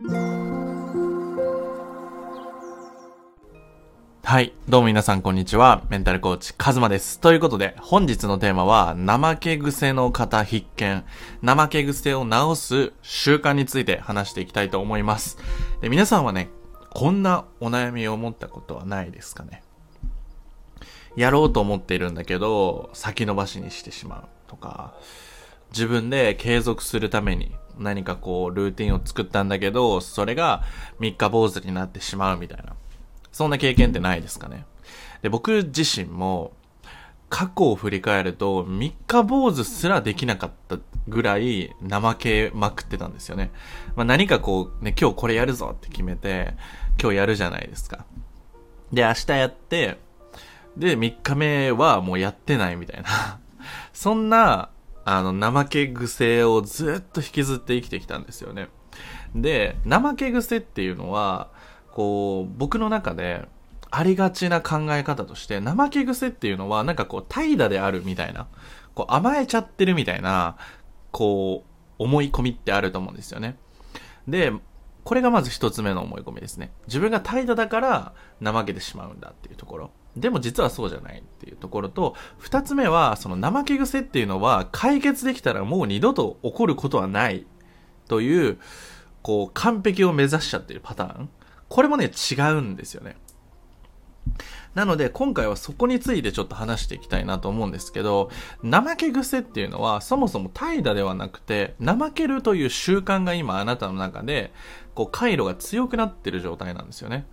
[0.00, 0.06] は
[4.40, 4.52] い。
[4.68, 5.82] どうも皆さんこんにちは。
[5.90, 7.18] メンタルコーチ、カズマです。
[7.18, 11.04] ということで、本日のテーマは、怠け癖の方必見。
[11.44, 15.36] 怠け癖を直す習慣について話していきたいと思います。
[15.80, 16.48] で皆さんはね、
[16.90, 19.64] こんなお悩みを持ったことはないですかね？
[21.16, 24.94] やろうと思っているんだけど、先延ばしにしてしまうとか、
[25.70, 30.62] 自分で継続するために何かこう、ルーティンを作ったんだけど、それが
[30.98, 32.74] 三日坊主になってしまうみたいな。
[33.32, 34.64] そんな経験ってないですかね。
[35.22, 36.52] で、僕自身も、
[37.30, 40.78] 過去を振り返ると、三日坊主すらできなかった
[41.08, 43.50] ぐらい怠けまくってたんですよね。
[43.96, 46.54] まあ、何かこう、ね、今日これやるぞって決めて、
[47.00, 48.06] 今日やるじゃないですか。
[48.92, 49.98] で、明日やって、
[50.76, 53.38] で、三日目はもうやってないみたいな。
[53.92, 54.70] そんな、
[55.10, 58.68] あの、怠け癖をずっと引きずって生きてきたんですよね。
[59.34, 61.48] で、怠け癖っていうのは、
[61.92, 63.48] こう、僕の中で、
[63.90, 68.48] ありがちな考え方として、怠け癖っていうのは、なんかこう、怠惰であるみたいな、
[68.94, 70.58] こう、甘えちゃってるみたいな、
[71.10, 73.56] こう、思い込みってあると思うんですよね。
[74.28, 74.52] で、
[75.04, 76.70] これがまず一つ目の思い込みですね。
[76.86, 78.12] 自分が怠惰だから
[78.44, 79.90] 怠けてしまうんだっていうところ。
[80.20, 87.46] でも実はそうじゃないっていうところと、二つ目は、その怠け癖っていうのは解決できたらもう二度と起こることはない
[88.08, 88.58] という、
[89.22, 91.28] こう、完璧を目指しちゃってるパターン。
[91.68, 93.16] これもね、違うんですよね。
[94.74, 98.30] なので、今回はそこについてちょっと話していきたいなと思うんですけど、
[98.62, 104.52] 怠け癖っていうのは、そもそも怠惰ではなくて、怠けるという習慣が今あなたの中で、
[104.94, 107.26] こう、回路が強くなってる状態なんですよね。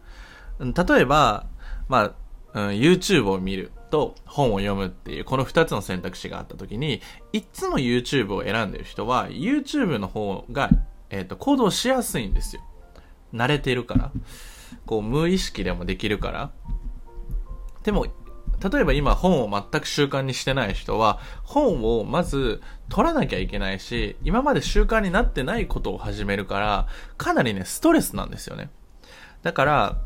[0.59, 1.45] 例えば、
[1.88, 2.14] まあ、
[2.56, 7.02] うん、YouTube を見ると本を読むっていう、この2つの選択肢があった時に、
[7.34, 10.70] いつも YouTube を選んでる人は、YouTube の方が、
[11.09, 12.61] えっ、ー、と、行動しやすいんですよ。
[13.33, 14.11] 慣れてるから。
[14.86, 16.52] こう、無意識でもできるから。
[17.83, 18.08] でも、
[18.72, 26.87] 例えば今本を全く習慣にしてない人は、本をまず取らなきゃいけないし、今まで習慣になってないことを始めるから、
[27.17, 28.70] かなりね、ストレスなんですよね。
[29.43, 29.98] だから、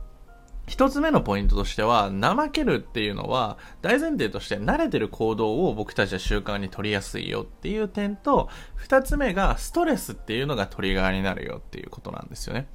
[0.70, 12.68] 一つ目のポイントとしては、怠けるっていうのは、大前提として慣れてる行動を僕たちは習慣に取りやすいよっていう点と、二つ目がストレスっていうのがトリガーになるよっていうことなんですよね。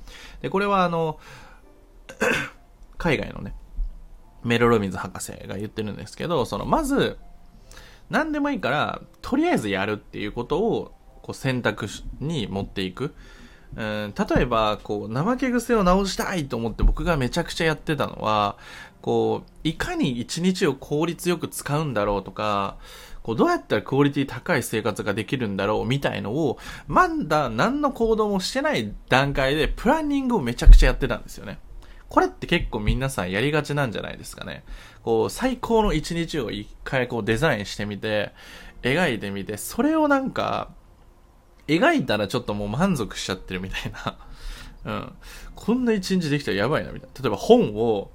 [0.43, 1.21] で、これはあの、
[2.99, 3.55] 海外のね、
[4.43, 7.17] メロロミズ博士が言ってるんですけど、その、まず、
[8.11, 11.87] 何でもいいから、とりあえずやるっていうことを、こう選択
[12.19, 13.15] に持っていく。
[13.77, 18.57] うん、例えば、こう、怠け癖を直したいと思って僕がめちゃくちゃやってたのは、
[19.03, 22.77] こう、いかに一日を効率よく使うんだろうとか、
[23.23, 31.59] こう、どうやったらクオリティ高い生活ができるんだろうみたいのを、まだ何の行動もしてない段階でプランニングをめちゃくちゃやってたんですよね。
[32.09, 34.63] これって結構皆さんやりがちなんじゃないですかね。
[35.03, 38.33] こう、最高の一日を一回こうデザインしてみて、
[38.83, 40.71] 描いてみて、それをなんか、
[41.67, 44.17] 描いたらちょっともう満足しちゃってるみたいな。
[44.85, 45.13] うん。
[45.55, 47.23] こんな一日できたらやばいな、みたいな。
[47.23, 48.11] 例えば本を、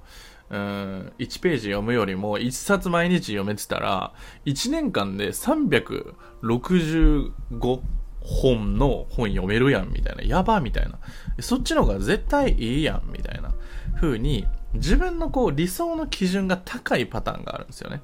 [0.50, 4.12] うん、1ページ読むよりも1冊毎日読めてたら、
[4.46, 7.80] 1年間で365
[8.20, 10.22] 本の本読めるやん、みたいな。
[10.22, 10.98] やば、みたいな。
[11.40, 13.52] そっちの方が絶対いいやん、みたいな
[13.96, 18.02] 風に、自分のこう理想の基準が高いパターンがあるんですよね。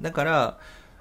[0.00, 0.58] だから、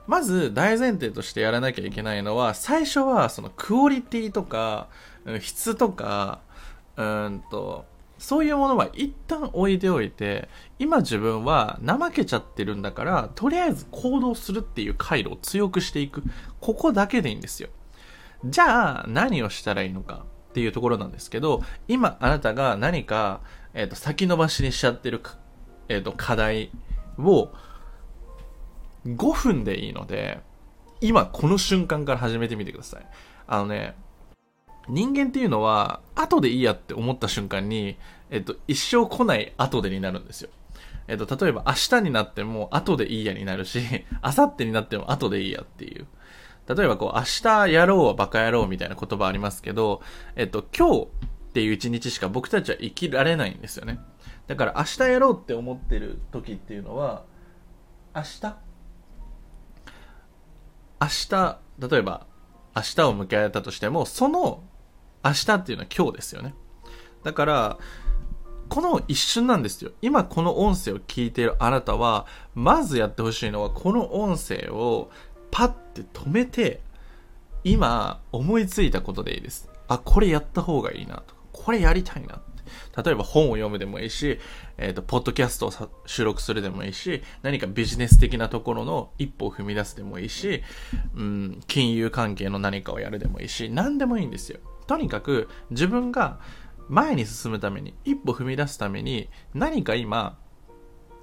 [0.08, 4.88] まず大前提としてやらなきゃいけないのは、最初はそのクオリティとか、
[5.42, 6.40] 質とか、
[6.98, 7.86] うんと、
[8.18, 10.48] そういうものは一旦置いておいて、
[10.80, 16.24] 今自分は怠けちゃってるんだから、とりあえず行動するっていう回路を強くしていく。
[16.62, 17.70] ここだけでいいんですよ。
[18.46, 23.42] じゃあ、何をしたらいいのかっていうところなんですけど、今あなたが何か、
[23.74, 25.22] えっ、ー、と、先延ばしにしちゃってる、
[25.90, 26.72] えっ、ー、と、課題
[27.18, 27.50] を、
[29.06, 30.40] 5分でいいので、
[31.02, 33.06] 今この瞬間から始めてみてください。
[33.48, 33.96] あのね、
[34.88, 37.98] 人間っていうのは、後でいいやって思った瞬間に、
[38.30, 40.50] えっと、一生来ない後でになるんですよ。
[41.08, 43.80] えっと、例えば明日になっても後でいいやになるし、
[44.24, 46.08] 明後日になっても後でいいやっていう。
[46.68, 50.02] 例えばこう、明日やろうはバカ野郎みたいな言葉ありますけど、
[50.36, 51.08] えっと、今日っ
[51.54, 54.00] ていう一日しか僕たちは生きられないんですよね。
[54.48, 57.24] だから明日やろうって思ってる時っていうのは、
[58.16, 58.65] 明日
[61.02, 62.26] 明日、例えば
[62.76, 64.64] 明日を迎えたとしても、その
[65.24, 66.54] 明日っていうのは今日ですよね。
[67.24, 67.78] だから、
[68.70, 69.92] この一瞬なんですよ。
[70.02, 75.10] 今この音声を聞いているあなたは、まずやってほしいのは、この音声を
[75.52, 76.82] パッて止めて、
[77.64, 79.70] 今思いついたことでいいです。
[79.88, 82.42] あ、これやった方がいいなとか、これやりたいな。
[83.04, 84.40] 例えば本を読むでもいいし、
[84.78, 85.72] えっ、ー、と、ポッドキャストを
[86.06, 90.64] 収録するでもいいし、何かビジネス的なところの一歩を踏み出すでもいいし、
[91.16, 94.60] うん、金融関係の何かをやるでもいいし、何でもいいんですよ。
[94.88, 96.40] とにかく自分が
[96.90, 100.38] 前に進むために、一歩踏み出すために、何か今、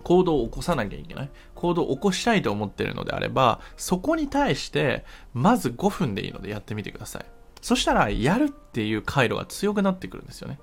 [0.02, 1.30] 行動を起こさなきゃいけない。
[1.54, 7.26] 行動を起こしたいと思ってるのであれば、そこに対して、まず5分でいいのでやってみてください。
[7.60, 10.58] そしたら、やるっていう回路が強くなってくるんですよね。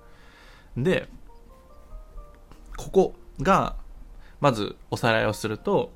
[0.77, 1.07] で、
[2.77, 3.75] ここが、
[4.39, 5.91] まずおさらいをすると、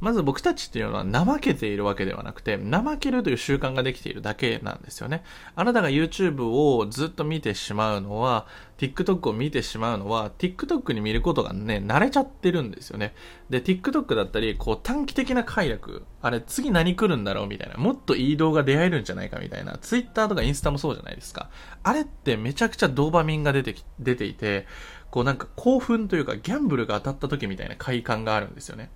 [0.00, 5.24] まず僕たちっていうのは怠けているわけではなくて、怠けるという習慣ができているだけなんですよね。
[5.56, 8.46] あなたが YouTube をずっと見てしまうのは、
[8.78, 13.14] TikTok を見てしまうのは、TikTok に見ることがね、慣れちゃってるんですよね。
[13.50, 21.50] で、TikTok だったり、こう短期的な快楽、あれ次何来るんだろうみたいな、もっといい動画出会えるんじゃないかみたいな、Twitter とかインスタもそうじゃないですか。
[21.82, 24.66] あれってめちゃくちゃドーパミンが出てき、出ていて、
[25.10, 28.90] こうなんか興奮というかギャンブルが当たった時みたいな快感があるんですよね。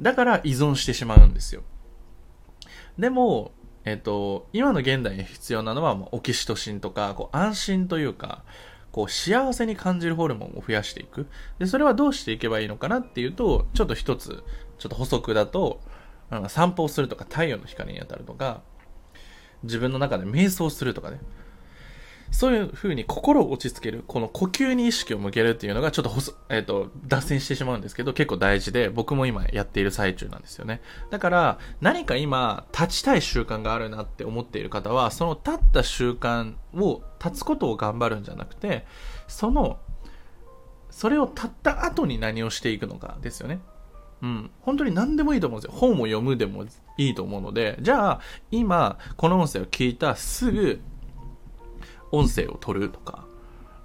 [0.00, 1.62] だから依存してしまうんですよ。
[2.98, 3.52] でも、
[3.84, 8.44] えっ、と、今の現代に必要なのは、まあ、オキシトシンとか、こう安心というか、
[8.92, 11.26] こう幸せに感じるホルモンを増やしていく。
[11.58, 14.42] で、それはどうしていけばいいのかなっていうと、ちょっと一つ、
[14.78, 15.80] ちょっと補足だと、
[16.48, 18.62] 散歩をするとか、太陽の光に当たるとか、
[19.62, 21.20] 自分の中で瞑想するとかね。
[22.30, 30.80] そういう風に心を落ち着ける、この呼吸に意識を向けるっていうのがちょっとほえっ、ー、と、脱線してしまうんですけど、結構大事で、僕も今やっている最中なんですよね。
[31.10, 38.86] だから、何か今、立ちたい習慣があるなって思っている方は、その立った習慣を、立つことを頑張るんじゃなくて、
[39.26, 39.78] その、
[40.90, 43.60] それを立った後に何をしていくのかですよね。
[44.22, 44.50] うん。
[44.62, 45.78] 本当に何でもいいと思うんですよ。
[45.78, 46.64] 本を読むでも
[46.96, 48.20] いいと思うので、じゃあ、
[48.50, 50.80] 今、この音声を聞いたすぐ、
[52.12, 53.24] 音声を取るとか、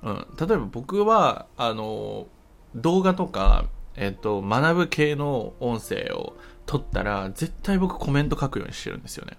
[0.02, 2.28] うん、例えば僕はあの
[2.76, 3.66] 動画とか、
[3.96, 6.36] えっと、学ぶ系の音声を
[6.66, 9.38] 取ったら絶対僕コメント書くようにしてるんですよね。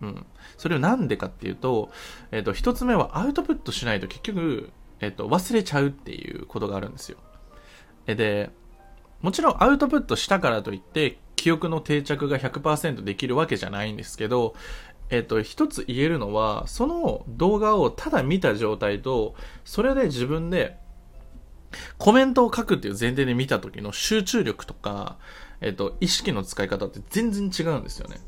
[0.00, 0.26] うん。
[0.56, 1.90] それをなんでかっていうと、
[2.30, 4.70] えっと、一つ目はアウトプットしないと結局、
[5.00, 7.18] えっと、忘れちゃうっていうことがあるんですよ。
[8.06, 8.50] で、
[9.20, 14.54] もちろんアウトプットしたからといって、記憶の定着が100%できるわけじゃないんですけど、
[15.12, 20.78] えっと、一つ言えるのは、その動画をただ見た状態と、それで自分で
[21.98, 25.18] コメントを書くっていう前提で見た時の集中力とか、
[25.60, 28.20] えっと、意識の使い方って全然違うんですよね。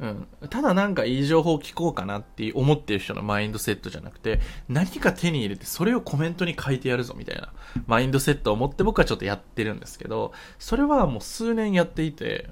[0.00, 0.26] うん。
[0.48, 4.40] ただなんかいい情報を聞こうかなって思ってる人のマインドセットじゃなくて、
[4.70, 7.52] 何か手に入れてそれをコメントに書いてやるぞみたいな
[7.86, 12.48] マインドセットを持って僕はちょっとやってるんですけど、それはもう数年やっていて、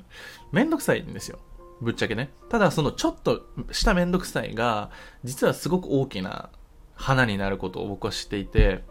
[0.52, 1.38] めんどくさいんですよ。
[1.82, 2.32] ぶっちゃけね。
[2.49, 3.43] ただそのちょっと
[3.73, 4.90] しためんどくさいが、
[5.25, 6.50] 実はすごく大きな
[6.94, 8.84] 花になることを僕は知っていて、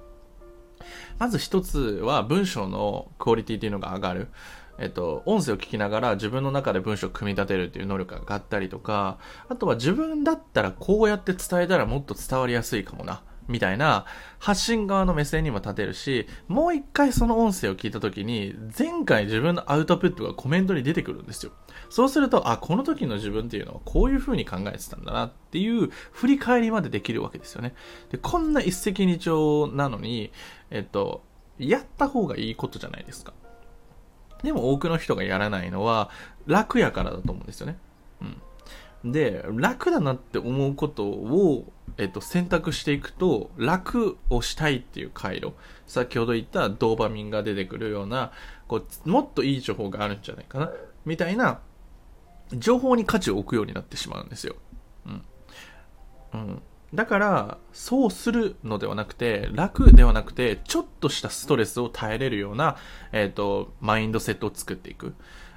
[1.18, 4.28] まず一つは文章のクオリティっていうのが上がる。
[4.78, 13.22] えっと、音声を聞きながら自分の中で文章を組み立てるっていう能力が上がったりとか、あとは自分だったらこうやって伝えたらもっと伝わりやすいかもな。
[13.48, 14.06] みたいな
[14.40, 21.52] 発信側の目線にも立てるし、もう一回その音声を聞いた時に、前回自分のアウトプットがコメントに出てくるんですよ。
[21.90, 27.74] そうすると、あ、この時の自分っていうのはこういう風に考えてたんだなっていう振り返りまでできるわけですよね。
[28.10, 30.32] で、こんな一石二鳥なのに、
[30.70, 31.24] えっと、
[31.60, 33.34] やった方がいいことじゃないですか。
[34.44, 36.10] でも多くの人がやらないのは
[36.48, 37.78] 楽やからだと思うんですよね。
[38.22, 38.42] うん。
[39.04, 45.52] で、楽だなって思うことをえっと、選択していくと楽をしたいっていう回路
[45.86, 48.32] 先ほど言ったドーパミンが出てくるような
[48.68, 50.72] こうもっといい情報があるんじゃないかな
[51.06, 51.60] みたいな
[52.54, 54.56] 情報に価値を置くようになってしまうんですよ。
[55.06, 55.22] うん。
[56.34, 56.62] うん。
[56.94, 62.76] だから、そうするのではなくて、楽ではなくて、ちょっとしたストレスを耐えれるような、
[63.14, 65.14] えっ、と、マインドセットを作っていく。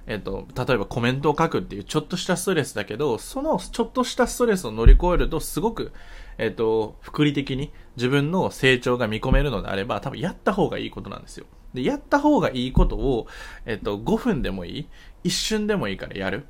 [0.07, 5.93] えっ、と、例えばコメントを書くっていうちょっとしたストレスだけど、そのちょっとしたストレスを乗り越えると、すごく、
[6.39, 11.47] えっ、と、福利的に自分の成長が見込めるのであれば、多分やった方がいいことなんですよ。
[11.73, 13.27] で、やった方がいいことを、
[13.67, 14.89] えっ、と、5分でもいい、
[15.25, 16.47] 一瞬でもいいからやる。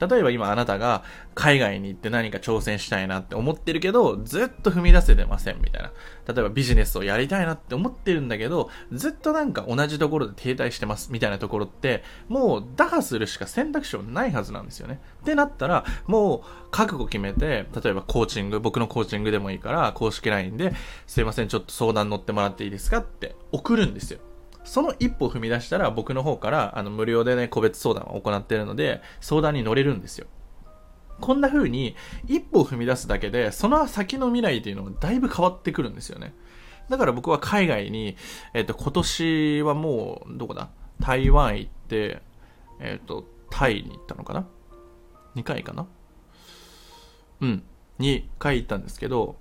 [0.00, 1.02] 例えば今あなたが
[1.34, 5.90] 海外に行って何か挑戦したいなって思ってるけど、ずっと踏み出せてませんみたいな。
[6.26, 15.00] 例えばビジネスをやりたいなって思ってるんだけど、ずっとなんか同じところで停滞してますみたいなところって、もう打破するしか選択肢はないはずなんですよね。
[15.22, 20.72] ってなったら、もう覚悟決めて、例えばコーチング、僕のコーチングでもいいから、公式 LINE で、
[21.06, 24.20] すいません、ちょっと相談乗ってもらっていいですかって送るんですよ。
[24.68, 30.26] その一歩踏み出したら僕の方からあの無料でね、個別相談を行っているので、相談に乗れるんですよ。
[31.20, 31.96] こんな風に
[32.26, 36.34] 一歩踏み出すだけで、その先の未来っていうのがだいぶ変わってくるんですよね。
[36.90, 38.16] だから僕は海外に、
[38.52, 40.68] えっ、と、今年はもう、どこだ？
[41.00, 42.20] 台湾行って、
[42.78, 44.46] えっ、と、タイに行ったのかな
[45.34, 45.86] ?2 回かな？
[47.40, 47.62] うん。
[48.00, 49.36] 2回行ったんですけど、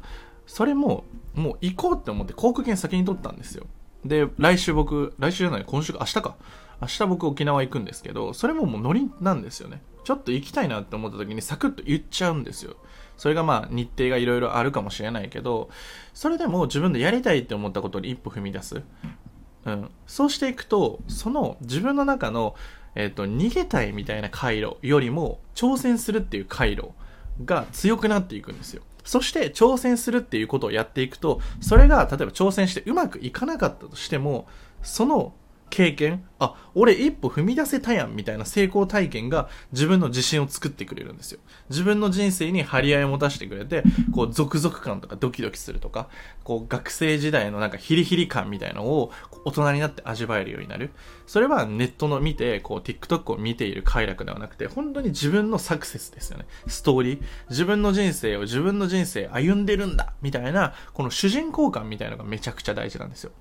[0.45, 1.03] それも、
[1.35, 3.67] もう行こうって思って航空券先に取ったんですよ。
[4.05, 6.35] で、来週僕、来週じゃない、今週か、明日か。
[6.81, 9.81] 明日僕沖縄行くんですけど、それももうノリなんですよね。
[10.03, 12.75] ちょっと行きたいなって思った時にサクッと言っちゃうんですよ。
[13.17, 15.69] それがまあ日程がいろいろあるかもしれないけど、
[16.13, 18.83] それでも自分でやりたいって思ったことに一歩踏み出す。
[19.65, 19.89] うん。
[20.05, 22.55] そうしていくと、その自分の中の、
[22.95, 26.91] えっ、ー、と、逃げたいみたいな回路よりも挑戦するっていう回路
[27.43, 28.83] が強くなっていくんですよ。
[29.07, 34.47] そして挑戦するっていうことをやっていくと、それが例えば挑戦してうまくいかなかったとしても、
[34.83, 35.33] その
[35.69, 36.25] 経験？
[36.39, 41.39] あ、俺一歩踏み出せたやんみたいな成功体験が自分の自信を作ってくれるんですよ。
[41.69, 43.83] 自分の人生に張り合いを持たせてくれて、
[44.13, 46.09] こう、続々感とかドキドキするとか、
[46.43, 49.11] こう、学生時代のなんかヒリヒリ感みたいのを
[49.45, 50.91] 大人になって味わえるようになる。
[51.25, 56.45] それはネットの見て、こう、TikTok を見ている快楽ではなくて、本当に自分のサクセスですよね。
[56.67, 57.21] ストーリー。
[57.49, 63.31] 自分の人生を自分の人生歩んでるんだみたいな、この主人公感みたいのがめちゃくちゃ大事なんですよ。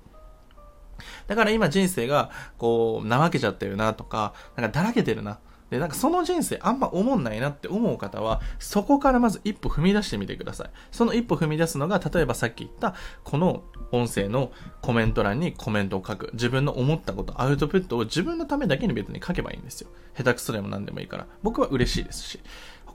[1.27, 5.39] だから今人生が、こう、怠けちゃってるなとか、なんかだらけてるな。
[5.69, 10.69] で、なんかその人生あんま思んないなって思う方は、そこからまず一歩踏み出してみてください。
[10.91, 14.51] その一歩踏み出すのが、例えばさっき言った、この音声の
[14.81, 16.29] コメント欄にコメントを書く。
[16.33, 19.89] 自分の思ったこと、アウトプットを自分のためだけに別に書けばいいんですよ。
[20.15, 21.27] 下手くそでも何でもいいから。
[21.43, 22.39] 僕は嬉しいですし。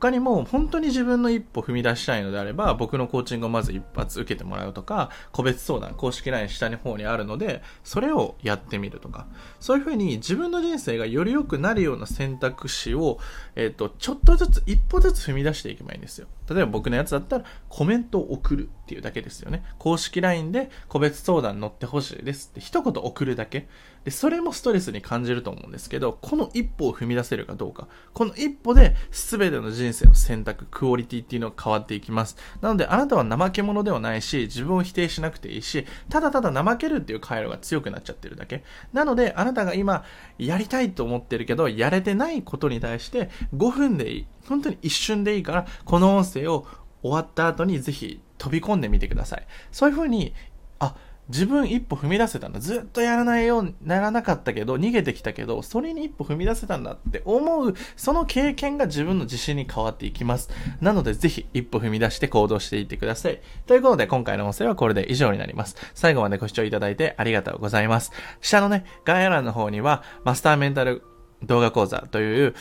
[0.02, 9.28] 他にも本当に自分の一歩踏み出したいのであれば、僕のコーチングをまず一発受けてもらうとか、個別相談、公式 LINE 下の方にあるので、それをやってみるとか、
[9.60, 13.20] そういうふうに自分の人生がより良くなるような選択肢を、
[13.54, 16.26] えっ、ー、と、ちょっとずつ、一歩ずつ踏み出していけばいいんですよ。
[16.50, 19.64] 例えば僕のやつだったら、コメントを送るっていうだけですよね。
[19.78, 23.68] 公式 LINE で個別相談乗ってほしいですって一言送るだけ。
[24.04, 27.88] で、それもストレスに感じると思うんですけど、この一歩を踏み出せるかどうか。
[28.12, 32.36] この一歩で全ての人生の選択、クオリティっていうのが変わっていきます。
[32.60, 38.64] なので、あなたは怠け者ではないし、自分を否定しなくていいし、ただただ怠けるっていう回路が強くなっちゃってるだけ。
[38.92, 40.04] なので、あなたが今、
[40.38, 44.26] やりたいと思ってるけど、やれてないことに対して、5分でいい。
[44.48, 46.66] 本当に一瞬でいいから、この音声を
[47.02, 49.46] 終わった後にぜひ飛び込んでみてください。
[49.70, 50.34] そういう風に、
[50.78, 50.96] あ、
[51.28, 52.60] 自分一歩踏み出せたんだ。
[52.60, 60.50] ずっとやらないようにならなかったけど、逃げてきたけど、それに一歩踏み出せたんだって思う、その経験が自分の自信に変わっていきます。
[60.80, 63.40] なので、ぜひ一歩踏み出して行動していってください。
[63.66, 65.76] ということで、今回の音声はこれで以上になります。
[65.94, 68.10] 最後までご視聴いただいてありがとうございます。
[68.40, 71.02] 下のね、概要欄の方には、マスターメンタル
[71.44, 72.54] 動画講座という、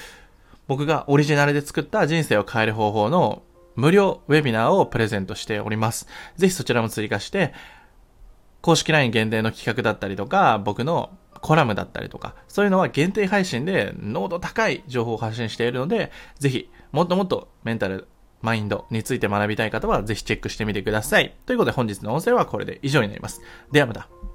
[0.67, 3.43] 僕がオリジナルで作った人生を変える方法の
[3.75, 6.07] 無料ウェビナーをプレゼントしております。
[6.37, 7.53] ぜひそちらも追加して、
[8.61, 11.09] 公式 LINE 限定の企画だったりとか、僕の
[11.41, 18.07] コラムだったりとか、そういうのは限定配信で濃度高い情報を発信しているので、ぜひ、もっともっとメンタル、
[18.41, 21.35] マインドについて学びたい方は、ぜひチェックしてみてください。
[21.45, 23.41] ということで本日の音声はこれで以上になります。
[23.71, 24.30] ではまた。